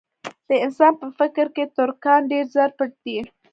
[0.47, 3.17] د انسان په فکر کې تر کان ډېر زر پټ دي.